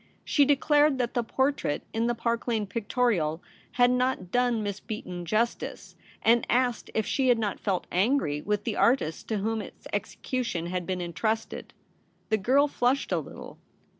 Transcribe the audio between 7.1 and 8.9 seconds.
had not fell: angry with the